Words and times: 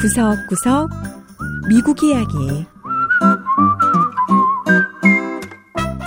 구석구석 0.00 0.90
미국 1.68 2.02
이야기 2.02 2.66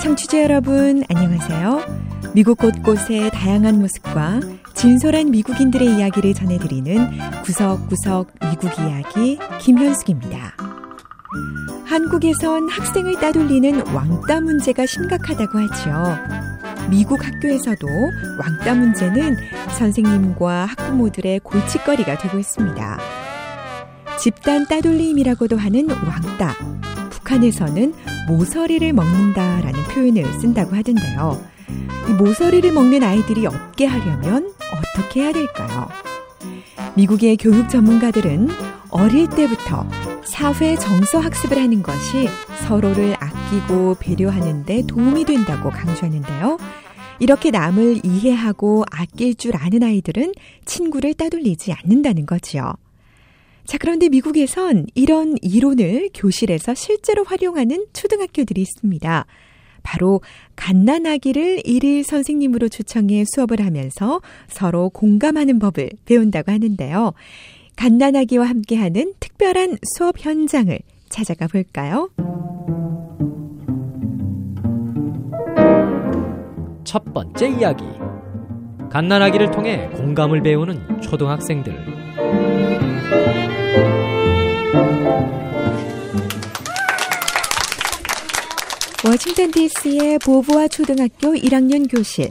청취자 0.02 0.44
여러분 0.44 1.04
안녕하세요. 1.10 1.82
미국 2.34 2.60
곳곳의 2.60 3.32
다양한 3.32 3.80
모습과 3.80 4.40
진솔한 4.76 5.32
미국인들의 5.32 5.98
이야기를 5.98 6.34
전해드리는 6.36 7.10
구석구석 7.44 8.32
미국 8.42 8.80
이야기 8.80 9.40
김현숙입니다. 9.60 10.56
한국에선 11.86 12.70
학생을 12.70 13.20
따돌리는 13.20 13.88
왕따 13.88 14.42
문제가 14.42 14.86
심각하다고 14.86 15.60
하죠. 15.60 16.57
미국 16.90 17.26
학교에서도 17.26 17.88
왕따 18.40 18.76
문제는 18.76 19.36
선생님과 19.78 20.66
학부모들의 20.66 21.42
골칫거리가 21.42 22.18
되고 22.18 22.40
있습니다. 22.40 22.98
집단 24.20 24.66
따돌림이라고도 24.68 25.58
하는 25.58 25.90
왕따. 25.90 26.56
북한에서는 27.10 27.94
모서리를 28.28 28.94
먹는다라는 28.94 29.74
표현을 29.94 30.26
쓴다고 30.40 30.76
하던데요. 30.76 31.42
이 32.10 32.12
모서리를 32.14 32.72
먹는 32.72 33.04
아이들이 33.04 33.46
없게 33.46 33.86
하려면 33.86 34.50
어떻게 34.72 35.24
해야 35.24 35.34
될까요? 35.34 35.90
미국의 36.96 37.38
교육 37.38 37.70
전문가들은 37.70 38.50
어릴 38.90 39.30
때부터 39.30 39.88
사회 40.24 40.76
정서 40.76 41.20
학습을 41.20 41.62
하는 41.62 41.84
것이 41.84 42.30
서로를 42.66 43.16
아끼고 43.48 43.96
배려하는데 44.00 44.84
도움이 44.88 45.24
된다고 45.24 45.70
강조하는데요. 45.70 46.58
이렇게 47.20 47.50
남을 47.50 48.02
이해하고 48.06 48.84
아낄 48.92 49.36
줄 49.36 49.56
아는 49.56 49.84
아이들은 49.84 50.34
친구를 50.66 51.14
따돌리지 51.14 51.72
않는다는 51.72 52.26
거지요. 52.26 52.74
자, 53.66 53.78
그런데 53.78 54.10
미국에선 54.10 54.86
이런 54.96 55.36
이론을 55.42 56.10
교실에서 56.14 56.74
실제로 56.74 57.24
활용하는 57.24 57.86
초등학교들이 57.94 58.62
있습니다. 58.62 59.26
바로 59.82 60.22
갓난아기를 60.58 61.62
일일 61.66 62.04
선생님으로 62.04 62.68
초청해 62.68 63.24
수업을 63.34 63.66
하면서 63.66 64.22
서로 64.50 64.90
공감하는 64.90 65.60
법을 65.60 65.92
배운다고 66.06 66.52
하는데요. 66.52 67.14
갓난아기와 67.78 68.46
함께하는 68.46 69.14
특별한 69.22 69.78
수업 69.96 70.16
현장을 70.20 70.78
찾아가 71.10 71.48
볼까요? 71.48 72.10
첫 76.88 77.04
번째 77.14 77.50
이야기. 77.50 77.84
갓난아기를 78.90 79.52
통해 79.52 79.90
공감을 79.90 80.42
배우는 80.42 81.02
초등학생들. 81.02 81.76
워싱턴 89.06 89.52
DC의 89.52 90.20
보보아 90.20 90.70
초등학교 90.70 91.34
1학년 91.34 91.92
교실. 91.92 92.30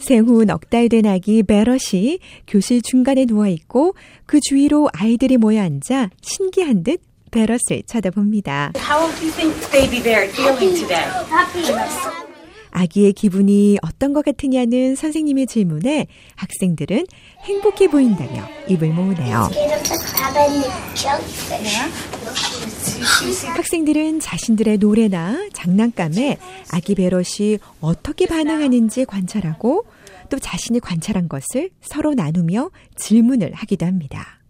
생후 0.00 0.44
넉 0.44 0.68
달 0.68 0.88
된 0.88 1.06
아기 1.06 1.44
베럿이 1.44 2.18
교실 2.48 2.82
중간에 2.82 3.24
누워 3.24 3.46
있고 3.46 3.94
그 4.26 4.40
주위로 4.40 4.88
아이들이 4.92 5.36
모여 5.36 5.62
앉아 5.62 6.10
신기한 6.20 6.82
듯 6.82 7.00
베럿을 7.30 7.84
쳐다봅니다. 7.86 8.72
아기의 12.72 13.12
기분이 13.12 13.78
어떤 13.82 14.12
것 14.12 14.24
같으냐는 14.24 14.96
선생님의 14.96 15.46
질문에 15.46 16.06
학생들은 16.36 17.06
행복해 17.42 17.88
보인다며 17.88 18.44
입을 18.68 18.92
모으네요. 18.92 19.48
학생들은 23.54 24.20
자신들의 24.20 24.78
노래나 24.78 25.48
장난감에 25.52 26.38
아기 26.72 26.94
베럿이 26.94 27.58
어떻게 27.80 28.26
반응하는지 28.26 29.04
관찰하고 29.04 29.84
또 30.30 30.38
자신이 30.38 30.80
관찰한 30.80 31.28
것을 31.28 31.70
서로 31.82 32.14
나누며 32.14 32.70
질문을 32.96 33.52
하기도 33.54 33.86
합니다. 33.86 34.40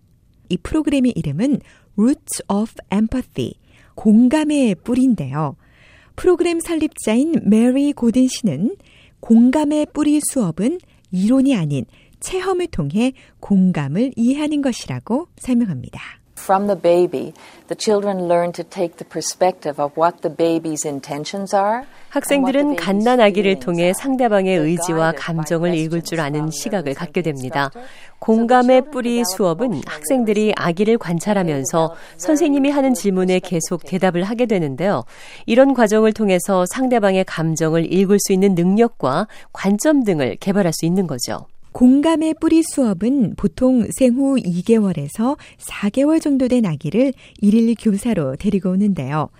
이 0.48 0.56
프로그램의 0.56 1.12
이름은 1.16 1.60
Roots 1.96 2.42
of 2.48 2.72
Empathy, 2.92 3.54
공감의 3.94 4.76
뿌리인데요. 4.76 5.56
프로그램 6.16 6.60
설립자인 6.60 7.42
메리 7.44 7.92
고든 7.92 8.28
씨는 8.28 8.76
공감의 9.20 9.86
뿌리 9.92 10.20
수업은 10.20 10.78
이론이 11.10 11.56
아닌 11.56 11.84
체험을 12.20 12.68
통해 12.68 13.12
공감을 13.40 14.12
이해하는 14.16 14.62
것이라고 14.62 15.28
설명합니다. 15.36 16.21
From 16.42 16.66
the 16.66 16.74
baby, 16.74 17.32
the 17.68 17.76
children 17.78 18.26
learn 18.26 18.50
to 18.54 18.64
take 18.64 18.96
the 18.96 19.04
perspective 19.08 19.80
of 19.80 19.92
what 19.96 20.22
the 20.22 20.34
baby's 20.34 20.84
intentions 20.84 21.54
are. 21.54 21.84
학생들은 22.08 22.74
갓난 22.74 23.20
아기를 23.20 23.60
통해 23.60 23.92
상대방의 23.92 24.58
의지와 24.58 25.12
감정을 25.16 25.72
읽을 25.74 26.02
줄 26.02 26.20
아는 26.20 26.50
시각을 26.50 26.94
갖게 26.94 27.22
됩니다. 27.22 27.70
공감의 28.18 28.90
뿌리 28.90 29.22
수업은 29.24 29.82
학생들이 29.86 30.52
아기를 30.56 30.98
관찰하면서 30.98 31.94
선생님이 32.16 32.70
하는 32.70 32.92
질문에 32.92 33.38
계속 33.38 33.84
대답을 33.86 34.24
하게 34.24 34.46
되는데요. 34.46 35.04
이런 35.46 35.74
과정을 35.74 36.12
통해서 36.12 36.66
상대방의 36.66 37.24
감정을 37.24 37.92
읽을 37.92 38.18
수 38.18 38.32
있는 38.32 38.56
능력과 38.56 39.28
관점 39.52 40.02
등을 40.02 40.36
개발할 40.40 40.72
수 40.72 40.86
있는 40.86 41.06
거죠. 41.06 41.46
공감의 41.72 42.34
뿌리 42.40 42.62
수업은 42.62 43.34
보통 43.36 43.86
생후 43.90 44.36
2개월에서 44.36 45.36
4개월 45.58 46.20
정도 46.20 46.48
된 46.48 46.66
아기를 46.66 47.12
일일 47.40 47.74
교사로 47.80 48.36
데리고 48.36 48.70
오는데요. 48.70 49.30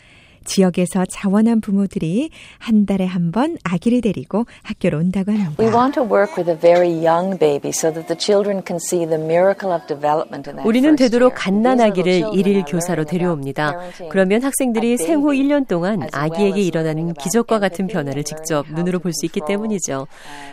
지역에서 0.45 1.05
자원한 1.07 1.61
부모들이 1.61 2.31
한 2.59 2.87
달에 2.87 3.05
한 3.07 3.33
번 3.33 3.57
아기를 3.65 4.03
데리고 4.03 4.45
학교로 4.63 4.99
온다고 4.99 5.33
합니다. 5.33 5.55
We 5.59 5.73
want 5.73 5.95
to 5.95 6.03
work 6.05 6.37
with 6.37 6.51
a 6.51 6.59
very 6.59 6.91
young 6.93 7.39
baby 7.39 7.71
so 7.71 7.91
that 7.91 8.07
the 8.09 8.19
children 8.19 8.61
can 8.67 8.77
see 8.77 9.07
the 9.07 9.17
miracle 9.23 9.73
of 9.73 9.87
development 9.87 10.51
in 10.51 10.57
that 10.57 10.69
우리는 10.69 10.95
되도록 10.97 11.33
year. 11.33 11.35
갓난 11.35 11.79
These 11.79 11.87
아기를 11.91 12.13
little 12.13 12.31
children 12.35 12.53
일일 12.57 12.65
교사로 12.69 13.05
데려옵니다. 13.05 13.75
그러면 14.11 14.43
학생들이 14.43 14.99
생후 14.99 15.31
baby 15.33 15.49
1년 15.49 15.69
동안 15.69 16.03
아기에게 16.13 16.61
일어나는 16.61 17.15
기적과 17.15 17.59
같은 17.59 17.87
변화를 17.87 18.25
직접 18.25 18.67
눈으로 18.71 18.99
볼 18.99 19.13
수 19.13 19.25
있기 19.27 19.41
때문이죠. 19.47 20.07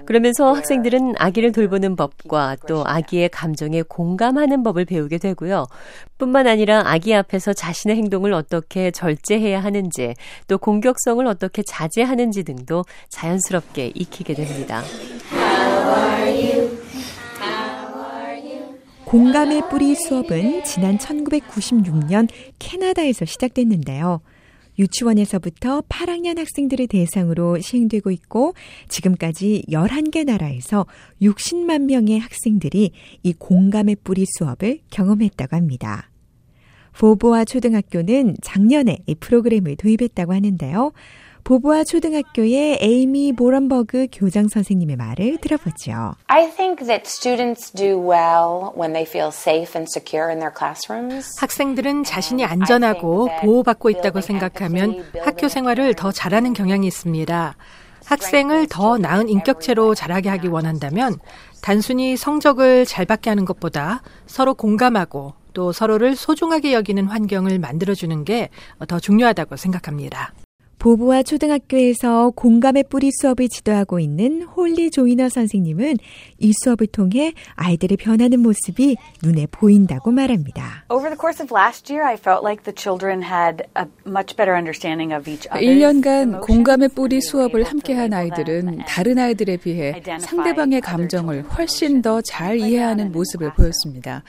그러면서 0.06 0.46
their 0.46 0.58
학생들은 0.60 1.16
아기를 1.18 1.52
돌보는 1.52 1.96
법과 1.96 2.58
또 2.68 2.84
아기의 2.86 3.30
감정에 3.30 3.82
공감하는 3.82 4.64
법을 4.64 4.86
배우게 4.86 5.18
되고요. 5.18 5.66
뿐만 6.18 6.48
아니라 6.48 6.84
아기 6.86 7.14
앞에서 7.16 7.54
자신의 7.54 7.96
행동을 7.98 8.34
어떻게 8.34 8.92
절제해야 8.92 9.62
하는 9.62 9.78
지 9.90 10.09
또 10.47 10.57
공격성을 10.57 11.25
어떻게 11.28 11.62
자제하는지 11.63 12.44
등도 12.44 12.85
자연스럽게 13.09 13.91
익히게 13.95 14.34
됩니다. 14.34 14.84
공감의 19.06 19.69
뿌리 19.69 19.95
수업은 19.95 20.63
지난 20.63 20.97
1996년 20.97 22.29
캐나다에서 22.59 23.25
시작됐는데요. 23.25 24.22
유치원에서부터 24.78 25.81
8학년 25.90 26.38
학생들을 26.38 26.88
대상으로 26.88 27.59
시행되고 27.59 28.11
있고 28.11 28.53
지금까지 28.88 29.66
11개 29.69 30.23
나라에서 30.25 30.85
60만 31.22 31.81
명의 31.85 32.19
학생들이 32.19 32.91
이 33.23 33.34
공감의 33.34 33.97
뿌리 34.03 34.25
수업을 34.25 34.79
경험했다고 34.90 35.56
합니다. 35.56 36.09
보보아 36.98 37.46
초등학교는 37.46 38.38
작년에 38.42 39.00
이 39.06 39.16
프로그램을 39.16 39.76
도입했다고 39.78 40.34
하는데요. 40.34 40.92
보보아 41.44 41.84
초등학교의 41.84 42.78
에이미 42.82 43.34
보런버그 43.34 44.08
교장 44.12 44.48
선생님의 44.48 44.98
말을 44.98 45.38
들어보죠. 45.38 46.14
I 46.28 46.52
think 46.52 46.86
that 46.86 47.08
students 47.08 47.72
do 47.72 47.97
well 47.97 48.72
when 48.78 48.94
they 48.94 49.03
feel 49.03 49.30
safe 49.30 49.72
and 49.76 49.90
secure 49.90 50.30
in 50.30 50.40
their 50.40 50.53
classrooms. 50.56 51.40
학생들은 51.40 52.03
자신이 52.03 52.46
안전하고 52.46 53.30
보호받고 53.42 53.90
있다고 53.90 54.22
생각하면 54.22 55.06
학교 55.24 55.47
생활을 55.47 55.96
더 55.96 56.12
잘하는 56.12 56.53
경향이 56.53 56.85
있습니다. 56.85 57.56
학생을 58.06 58.68
더 58.68 58.97
나은 58.97 59.30
인격체로 59.30 59.96
자라게 59.96 60.30
하기 60.30 60.47
원한다면 60.47 61.18
단순히 61.62 62.18
성적을 62.18 62.85
잘 62.85 63.06
받게 63.06 63.30
하는 63.30 63.46
것보다 63.46 64.02
서로 64.26 64.53
공감하고 64.53 65.34
또 65.53 65.72
서로를 65.72 66.16
소중하게 66.16 66.73
여기는 66.73 67.05
환경을 67.05 67.59
만들어주는 67.59 68.23
게 68.25 68.49
더 68.87 68.99
중요하다고 68.99 69.55
생각합니다. 69.55 70.34
보부와 70.79 71.23
초등학교에서 71.23 72.29
공감의 72.29 72.85
뿌리 72.90 73.11
수업을 73.11 73.49
지도하고 73.49 73.99
있는 73.99 74.43
홀리 74.43 74.91
조이너 74.91 75.28
선생님은 75.28 75.97
이 76.37 76.53
수업을 76.63 76.87
통해 76.87 77.34
아이들의 77.55 77.97
변하는 77.97 78.40
모습이 78.40 78.96
눈에 79.22 79.46
보인다고 79.51 80.11
말합니다. 80.11 80.85
Over 80.90 81.09
the 81.09 81.19
course 81.19 81.43
of 81.43 81.53
last 81.53 81.91
year, 81.91 82.07
I 82.07 82.16
felt 82.16 82.46
like 82.46 82.63
the 82.63 82.73
children 82.73 83.22
had 83.22 83.66
a 83.78 83.85
much 84.07 84.37
better 84.37 84.55
understanding 84.55 85.13
of 85.13 85.29
each 85.29 85.49
other. 85.51 85.59
1년간 85.61 86.40
공감의 86.41 86.90
뿌리 86.96 87.19
수업을 87.19 87.63
함께한 87.66 88.13
아이들은 88.13 88.78
다른 88.87 89.19
아이들에 89.19 89.57
비해 89.57 90.01
상대방의 90.22 90.79
감정을 90.79 91.43
훨씬 91.43 92.01
더 92.01 92.22
잘 92.22 92.57
이해하는 92.57 93.11
모습을 93.11 93.53
보였습니다. 93.53 94.23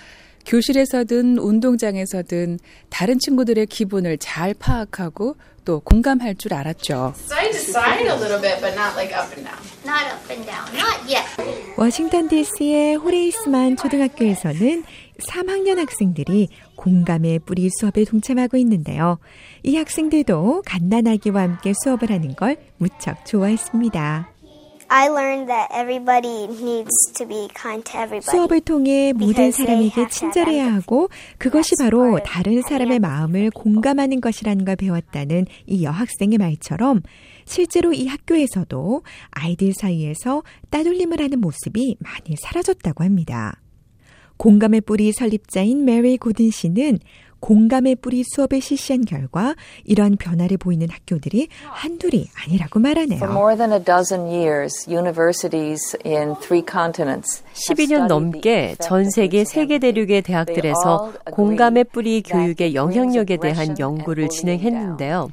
교실에서든 0.46 1.38
운동장에서든 1.38 2.58
다른 2.88 3.18
친구들의 3.18 3.66
기분을 3.66 4.18
잘 4.18 4.54
파악하고 4.54 5.36
또 5.64 5.80
공감할 5.80 6.34
줄 6.36 6.54
알았죠. 6.54 7.14
워싱턴 11.76 12.28
DC의 12.28 12.96
호레이스만 12.96 13.76
초등학교에서는 13.76 14.84
3학년 15.18 15.76
학생들이 15.76 16.48
공감의 16.76 17.40
뿌리 17.40 17.68
수업에 17.78 18.04
동참하고 18.04 18.56
있는데요. 18.56 19.18
이 19.62 19.76
학생들도 19.76 20.62
갓난아기와 20.64 21.42
함께 21.42 21.72
수업을 21.84 22.10
하는 22.10 22.34
걸 22.34 22.56
무척 22.78 23.24
좋아했습니다. 23.26 24.39
I 24.92 25.06
learned 25.08 25.48
that 25.48 25.68
everybody 25.72 26.48
needs 26.48 26.90
to 27.14 27.24
be 27.24 27.46
kind 27.54 27.84
to 27.92 28.00
everybody. 28.00 28.28
수업을 28.28 28.60
통해 28.60 29.12
모든 29.12 29.52
사람에게 29.52 30.08
친절해야 30.08 30.74
하고 30.74 31.08
그것이 31.38 31.76
바로 31.78 32.18
다른 32.24 32.60
사람의 32.60 32.98
마음을 32.98 33.50
공감하는 33.50 34.20
것이라는 34.20 34.64
걸 34.64 34.74
배웠다는 34.74 35.46
이 35.68 35.84
여학생의 35.84 36.38
말처럼 36.38 37.02
실제로 37.44 37.92
이 37.92 38.08
학교에서도 38.08 39.02
아이들 39.30 39.72
사이에서 39.74 40.42
따돌림을 40.70 41.20
하는 41.20 41.40
모습이 41.40 41.96
많이 42.00 42.36
사라졌다고 42.36 43.04
합니다. 43.04 43.60
공감의 44.38 44.80
뿌리 44.80 45.12
설립자인 45.12 45.84
메리 45.84 46.16
고든 46.16 46.50
씨는 46.50 46.98
공감의 47.40 47.96
뿌리 47.96 48.22
수업을 48.22 48.60
실시한 48.60 49.04
결과 49.04 49.54
이러한 49.84 50.16
변화를 50.16 50.56
보이는 50.56 50.88
학교들이 50.88 51.48
한둘이 51.64 52.28
아니라고 52.44 52.78
말하네요. 52.78 53.18
For 53.18 53.32
more 53.32 53.56
than 53.56 53.72
a 53.72 53.82
dozen 53.82 54.26
years, 54.26 54.88
universities 54.88 55.96
in 56.04 56.34
three 56.40 56.62
continents 56.68 57.42
12년 57.54 58.06
넘게 58.06 58.76
전 58.80 59.10
세계 59.10 59.44
세계 59.44 59.78
대륙의 59.78 60.22
대학들에서 60.22 61.12
공감의 61.32 61.84
뿌리 61.84 62.22
교육의 62.22 62.74
영향력에 62.74 63.38
대한 63.38 63.78
연구를 63.78 64.28
진행했는데요. 64.28 65.30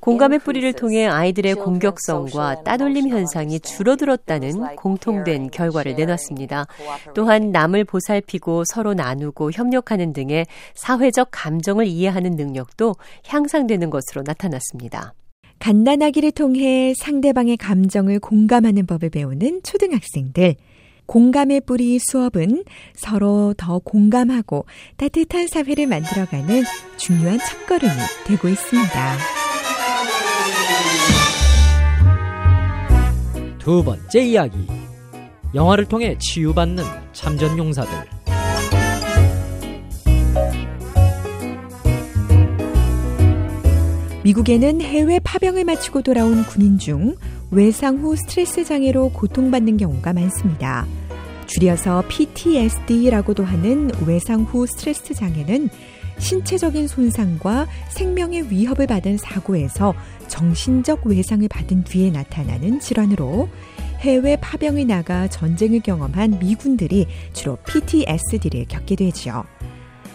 공감의 0.00 0.40
뿌리를 0.40 0.72
통해 0.72 1.06
아이들의 1.06 1.54
공격성과 1.54 2.64
따돌림 2.64 3.08
현상이 3.08 3.60
줄어들었다는 3.60 4.76
공통된 4.76 5.50
결과를 5.50 5.94
내놨습니다. 5.94 6.66
또한 7.14 7.50
남을 7.50 7.84
보살피고 7.84 8.64
서로 8.66 8.94
나누고 8.94 9.52
협력하는 9.52 10.12
등의 10.12 10.46
사회적 10.74 11.28
감 11.30 11.49
정을 11.58 11.86
이해하는 11.86 12.32
능력도 12.32 12.94
향상되는 13.26 13.90
것으로 13.90 14.22
나타났습니다. 14.24 15.14
갓난아기를 15.58 16.32
통해 16.32 16.94
상대방의 16.96 17.56
감정을 17.56 18.20
공감하는 18.20 18.86
법을 18.86 19.10
배우는 19.10 19.62
초등학생들. 19.62 20.54
공감의 21.06 21.62
뿌리 21.62 21.98
수업은 21.98 22.64
서로 22.94 23.52
더 23.56 23.80
공감하고 23.80 24.64
따뜻한 24.96 25.48
사회를 25.48 25.88
만들어가는 25.88 26.62
중요한 26.96 27.38
첫걸음이 27.38 27.92
되고 28.26 28.48
있습니다. 28.48 29.16
두 33.58 33.84
번째 33.84 34.20
이야기. 34.20 34.66
영화를 35.54 35.84
통해 35.86 36.16
치유받는 36.18 36.84
참전 37.12 37.58
용사들. 37.58 38.19
미국에는 44.22 44.82
해외 44.82 45.18
파병을 45.18 45.64
마치고 45.64 46.02
돌아온 46.02 46.44
군인 46.44 46.78
중 46.78 47.16
외상 47.50 47.98
후 47.98 48.16
스트레스 48.16 48.64
장애로 48.64 49.12
고통받는 49.12 49.78
경우가 49.78 50.12
많습니다. 50.12 50.86
줄여서 51.46 52.04
PTSD라고도 52.08 53.44
하는 53.44 53.90
외상 54.06 54.42
후 54.42 54.66
스트레스 54.66 55.14
장애는 55.14 55.70
신체적인 56.18 56.86
손상과 56.86 57.66
생명의 57.88 58.50
위협을 58.50 58.86
받은 58.86 59.16
사고에서 59.16 59.94
정신적 60.28 61.06
외상을 61.06 61.48
받은 61.48 61.84
뒤에 61.84 62.10
나타나는 62.10 62.78
질환으로 62.80 63.48
해외 64.00 64.36
파병을 64.36 64.86
나가 64.86 65.28
전쟁을 65.28 65.80
경험한 65.80 66.40
미군들이 66.40 67.06
주로 67.32 67.56
PTSD를 67.66 68.66
겪게 68.68 68.96
되죠. 68.96 69.44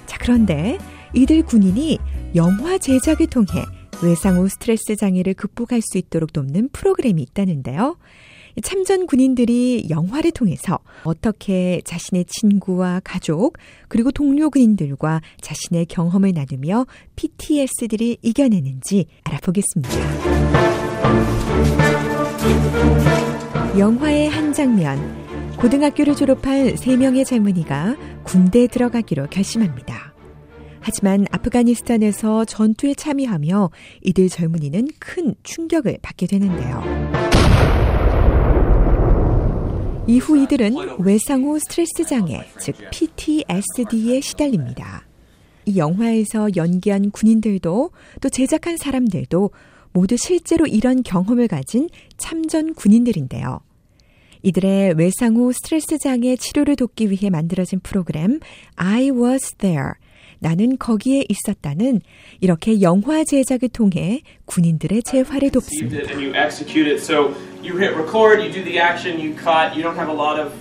자, 0.06 0.18
그런데 0.20 0.78
이들 1.14 1.42
군인이 1.44 1.98
영화 2.36 2.78
제작을 2.78 3.28
통해 3.28 3.64
외상 4.04 4.38
후 4.38 4.48
스트레스 4.50 4.96
장애를 4.96 5.34
극복할 5.34 5.82
수 5.82 5.98
있도록 5.98 6.34
돕는 6.34 6.70
프로그램이 6.72 7.22
있다는데요. 7.22 7.98
참전 8.64 9.06
군인들이 9.06 9.88
영화를 9.90 10.32
통해서 10.32 10.80
어떻게 11.04 11.82
자신의 11.84 12.26
친구와 12.26 13.02
가족, 13.04 13.58
그리고 13.90 14.12
동료 14.12 14.50
군인들과 14.50 15.22
자신의 15.42 15.88
경험을 15.88 16.32
나누며 16.34 16.86
PTSD를 17.16 18.18
이겨내는지 18.22 19.08
알아보겠습니다. 19.26 19.90
영화의 23.78 24.30
한 24.30 24.54
장면. 24.54 25.26
고등학교를 25.58 26.16
졸업한 26.16 26.76
3명의 26.76 27.26
젊은이가 27.26 27.98
군대에 28.24 28.68
들어가기로 28.68 29.28
결심합니다. 29.28 30.15
하지만 30.86 31.26
아프가니스탄에서 31.32 32.46
전투에 32.46 32.94
참여하며 32.94 33.72
이들 34.04 34.30
젊은이는 34.30 34.88
큰 35.00 35.34
충격을 35.42 35.98
받게 36.04 36.28
되는데요. 36.28 36.84
이후 40.06 40.38
이들은 40.38 41.00
외상 41.00 41.44
후 41.44 41.58
스트레스 41.58 42.06
장애, 42.08 42.46
즉 42.60 42.76
PTSD에 42.92 44.22
시달립니다. 44.22 45.08
이 45.66 45.78
영화에서 45.78 46.50
연기한 46.56 47.10
군인들도 47.10 47.90
또 48.22 48.30
제작한 48.30 48.78
사람들도 48.78 49.50
모두 49.92 50.16
실제로 50.18 50.68
이런 50.68 51.02
경험을 51.02 51.48
가진 51.48 51.90
참전 52.18 52.76
군인들인데요. 52.76 53.60
이들의 54.44 54.94
외상 54.98 55.36
후 55.36 55.52
스트레스 55.52 55.98
장애 55.98 56.36
치료를 56.36 56.76
돕기 56.76 57.10
위해 57.10 57.32
만들어진 57.32 57.80
프로그램 57.80 58.40
I 58.76 59.10
Was 59.10 59.56
There 59.56 59.94
나는 60.40 60.78
거기에 60.78 61.26
있었다는 61.30 62.02
이렇게 62.42 62.82
영화 62.82 63.24
제작을 63.24 63.70
통해 63.70 64.22
군인들의 64.46 65.04
재활을 65.04 65.50
돕습니다. 65.52 66.14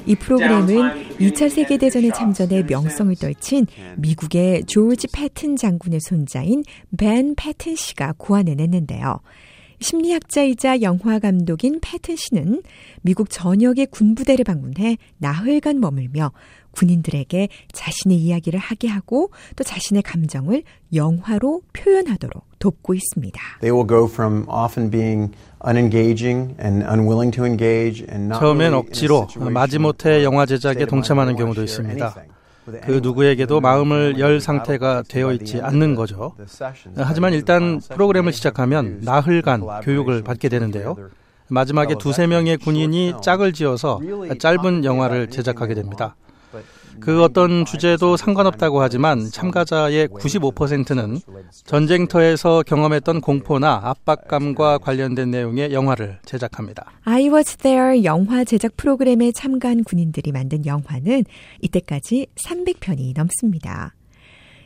이 0.07 0.15
프로그램은 0.15 1.17
2차 1.19 1.51
세계대전에 1.51 2.11
참전해 2.13 2.63
명성을 2.63 3.15
떨친 3.17 3.67
미국의 3.97 4.65
조지 4.65 5.07
패튼 5.13 5.57
장군의 5.57 6.01
손자인 6.01 6.63
벤 6.97 7.35
패튼 7.35 7.77
씨가 7.77 8.15
고안해냈는데요. 8.17 9.21
심리학자이자 9.85 10.81
영화 10.81 11.19
감독인 11.19 11.79
패튼 11.83 12.17
씨는 12.17 12.63
미국 13.03 13.29
전역의 13.29 13.89
군부대를 13.89 14.43
방문해 14.43 14.97
나흘간 15.19 15.79
머물며 15.79 16.33
군인들에게 16.71 17.49
자신의 17.71 18.17
이야기를 18.17 18.59
하게 18.59 18.89
하고 18.89 19.31
또 19.57 19.63
자신의 19.63 20.03
감정을 20.03 20.63
영화로 20.95 21.61
표현하도록 21.75 22.45
돕고 22.59 22.95
있습니다. 22.95 23.39
They 23.61 23.71
will 23.71 23.87
go 23.87 24.07
from 24.07 24.49
often 24.49 24.91
being 24.91 25.33
unengaging 25.67 26.57
and 26.59 26.83
unwilling 26.83 27.31
to 27.37 27.45
engage 27.45 28.07
and 28.11 28.25
not 28.25 28.41
처음엔 28.41 28.73
억지로 28.73 29.29
마지못해 29.37 30.25
영화 30.25 30.47
제작에 30.47 30.87
동참하는 30.87 31.37
경우도 31.37 31.63
있습니다. 31.63 32.15
그 32.65 33.01
누구에게도 33.03 33.61
마음을 33.61 34.19
열 34.19 34.41
상태가 34.41 35.03
되어 35.09 35.33
있지 35.33 35.61
않는 35.61 35.95
거죠. 35.95 36.35
하지만 36.97 37.33
일단 37.33 37.81
프로그램을 37.81 38.33
시작하면 38.33 39.01
나흘간 39.03 39.63
교육을 39.83 40.23
받게 40.23 40.49
되는데요. 40.49 40.97
마지막에 41.49 41.95
두세 41.99 42.27
명의 42.27 42.57
군인이 42.57 43.15
짝을 43.23 43.53
지어서 43.53 44.01
짧은 44.39 44.85
영화를 44.85 45.29
제작하게 45.29 45.75
됩니다. 45.75 46.17
그 47.01 47.23
어떤 47.23 47.65
주제도 47.65 48.17
상관없다고 48.17 48.81
하지만 48.81 49.29
참가자의 49.31 50.09
95%는 50.09 51.19
전쟁터에서 51.65 52.63
경험했던 52.63 53.21
공포나 53.21 53.81
압박감과 53.85 54.79
관련된 54.79 55.31
내용의 55.31 55.73
영화를 55.73 56.19
제작합니다. 56.25 56.87
I 57.05 57.29
Was 57.29 57.57
There 57.57 58.05
영화 58.05 58.45
제작 58.45 58.77
프로그램에 58.77 59.33
참가한 59.33 59.83
군인들이 59.85 60.33
만든 60.33 60.65
영화는 60.67 61.25
이때까지 61.63 62.29
300편이 62.47 63.15
넘습니다. 63.17 63.95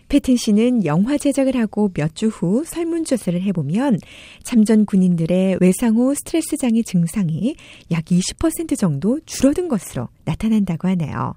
패튼 0.08 0.36
씨는 0.36 0.86
영화 0.86 1.18
제작을 1.18 1.54
하고 1.56 1.90
몇 1.94 2.14
주 2.14 2.28
후 2.28 2.64
설문조사를 2.64 3.42
해보면 3.42 3.98
참전 4.42 4.86
군인들의 4.86 5.58
외상 5.60 5.96
후 5.96 6.14
스트레스 6.14 6.56
장애 6.56 6.82
증상이 6.82 7.56
약 7.90 8.06
20% 8.06 8.78
정도 8.78 9.20
줄어든 9.26 9.68
것으로 9.68 10.08
나타난다고 10.24 10.88
하네요. 10.88 11.34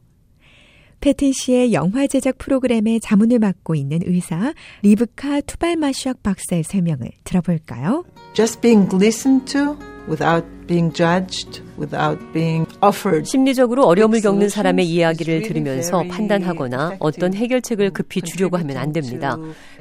패튼 1.01 1.31
씨의 1.33 1.73
영화 1.73 2.05
제작 2.05 2.37
프로그램의 2.37 2.99
자문을 2.99 3.39
맡고 3.39 3.73
있는 3.73 3.99
의사 4.03 4.53
리브카 4.83 5.41
투발마슈악 5.41 6.21
박사의 6.21 6.63
설명을 6.63 7.09
들어볼까요? 7.23 8.05
Just 8.33 8.61
being 8.61 8.87
listened 8.95 9.51
to 9.51 9.75
without 10.07 10.45
being 10.67 10.93
judged, 10.93 11.61
without 11.77 12.19
being 12.33 12.67
offered. 12.83 13.27
심리적으로 13.27 13.85
어려움을 13.85 14.21
겪는 14.21 14.49
사람의 14.49 14.85
이야기를 14.85 15.41
들으면서 15.43 16.03
판단하거나 16.03 16.97
어떤 16.99 17.33
해결책을 17.33 17.91
급히 17.91 18.21
주려고 18.21 18.57
하면 18.57 18.77
안 18.77 18.93
됩니다. 18.93 19.37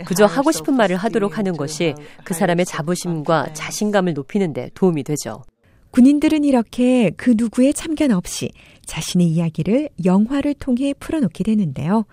그저 0.07 0.25
하고 0.25 0.53
싶은 0.53 0.75
말을 0.75 0.97
하도록 0.97 1.37
하는 1.37 1.57
것이 1.57 1.95
그 2.25 2.35
사람의 2.35 2.67
자부심과 2.67 3.53
자신감을 3.53 4.15
높이는 4.15 4.53
데 4.53 4.71
도움이 4.75 5.05
되죠. 5.05 5.43
군인들은 5.91 6.45
이렇게 6.45 7.11
그 7.17 7.35
누구의 7.37 7.75
참견 7.75 8.13
없이 8.13 8.51
자신의 8.87 9.27
이야기를 9.29 9.89
영화를 10.05 10.55
통해 10.55 10.95
풀어놓게 10.99 11.45
되는데요. 11.45 12.05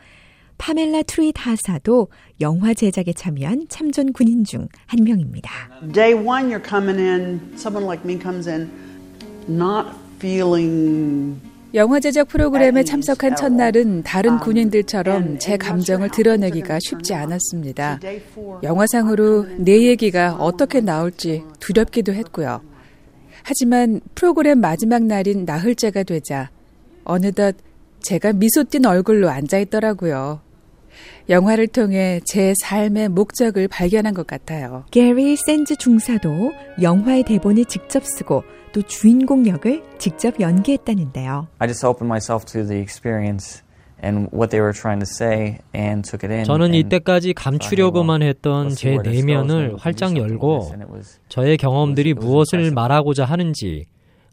파멜라 0.57 1.03
트윗 1.03 1.35
하사도 1.37 2.07
영화 2.41 2.73
제작에 2.73 3.13
참여한 3.15 3.67
참전 3.69 4.13
군인 4.13 4.43
중 4.43 4.67
한 4.87 5.03
명입니다. 5.03 5.51
Day 5.93 6.13
one, 6.15 6.49
you're 6.49 6.67
coming 6.67 6.99
in. 6.99 7.39
Someone 7.53 7.85
like 7.85 8.03
me 8.03 8.19
comes 8.19 8.49
in, 8.49 8.67
not 9.47 9.89
feeling. 10.17 11.39
영화 11.75 11.99
제작 11.99 12.29
프로그램에 12.29 12.83
참석한 12.83 13.35
첫날은 13.35 14.01
다른 14.01 14.39
군인들처럼 14.39 15.37
제 15.37 15.57
감정을 15.57 16.09
드러내기가 16.09 16.79
쉽지 16.81 17.13
않았습니다. 17.13 17.99
영화상으로 18.63 19.45
내 19.57 19.83
얘기가 19.83 20.35
어떻게 20.35 20.79
나올지 20.81 21.43
두렵기도 21.59 22.13
했고요. 22.13 22.61
하지만 23.43 24.01
프로그램 24.15 24.59
마지막 24.59 25.03
날인 25.03 25.45
나흘째가 25.45 26.03
되자 26.03 26.49
어느덧 27.03 27.55
제가 28.01 28.33
미소 28.33 28.63
띤 28.63 28.85
얼굴로 28.85 29.29
앉아 29.29 29.57
있더라고요. 29.59 30.41
영화를 31.29 31.67
통해 31.67 32.21
제 32.25 32.53
삶의 32.61 33.09
목적을 33.09 33.67
발견한 33.67 34.13
것 34.13 34.25
같아요. 34.25 34.85
게리 34.91 35.35
샌즈 35.35 35.75
중사도 35.75 36.53
영화의 36.81 37.23
대본을 37.23 37.65
직접 37.65 38.03
쓰고 38.05 38.43
또 38.71 38.81
주인공 38.83 39.47
역을 39.47 39.83
직접 39.97 40.39
연기했다는데요. 40.39 41.47
I 41.59 41.67
just 41.67 41.85
opened 41.85 42.07
myself 42.07 42.45
to 42.45 42.65
the 42.65 42.81
experience 42.81 43.61
and 44.03 44.29
what 44.33 44.49
they 44.51 44.61
were 44.61 44.73
trying 44.73 44.99
to 44.99 45.07
say 45.09 45.59
and 45.75 46.07
took 46.07 46.23
it 46.23 46.31
in. 46.33 46.43
저는 46.45 46.73
이때까지 46.73 47.33
감추려고만 47.33 48.21
했던 48.21 48.69
제 48.69 48.97
내면을 48.97 49.75
활짝 49.77 50.15
열고 50.17 50.71
저의 51.29 51.57
경험들이 51.57 52.13
무엇을 52.13 52.71
말하고자 52.71 53.25
하는지 53.25 53.85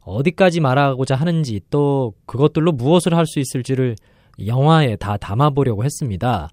어디까지 0.03 0.61
말하고자 0.61 1.15
하는지 1.17 1.61
또 1.71 2.13
그것들로 2.27 2.73
무엇을 2.73 3.15
할 3.15 3.25
수 3.27 3.41
있을지를 3.41 3.97
영화에 4.47 4.97
다 4.97 5.17
담아보려고 5.17 5.85
했습니다. 5.85 6.51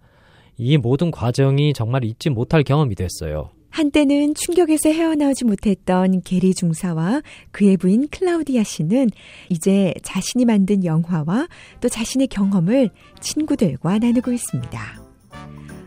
이 0.57 0.77
모든 0.77 1.11
과정이 1.11 1.73
정말 1.73 2.05
잊지 2.05 2.29
못할 2.29 2.63
경험이 2.63 2.95
됐어요. 2.95 3.49
한때는 3.71 4.35
충격에서 4.35 4.89
헤어나오지 4.89 5.45
못했던 5.45 6.21
게리 6.21 6.53
중사와 6.53 7.21
그의 7.51 7.77
부인 7.77 8.07
클라우디아 8.09 8.63
씨는 8.63 9.09
이제 9.49 9.93
자신이 10.03 10.45
만든 10.45 10.83
영화와 10.83 11.47
또 11.79 11.89
자신의 11.89 12.27
경험을 12.27 12.89
친구들과 13.19 13.97
나누고 13.99 14.31
있습니다. 14.31 15.01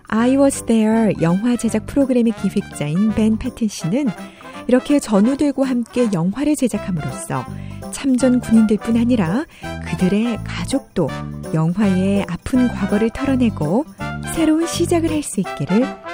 I 0.09 0.37
Was 0.37 0.65
There 0.67 1.13
영화 1.23 1.57
제작 1.57 1.87
프로그램의 1.87 2.33
기획자인 2.41 3.11
벤 3.15 3.37
패튼 3.39 3.69
씨는 3.69 4.09
이렇게 4.67 4.99
전우들과 4.99 5.65
함께 5.67 6.09
영화를 6.13 6.57
제작함으로써 6.57 7.45
참전 7.93 8.41
군인들뿐 8.41 8.97
아니라 8.97 9.45
그들의 9.85 10.39
가족도 10.45 11.09
영화의 11.53 12.25
아픈 12.29 12.69
과거를 12.69 13.11
털어내고 13.11 13.85
새로운 14.35 14.67
시작을 14.67 15.11
할 15.11 15.23
수 15.23 15.41
있기를 15.41 16.14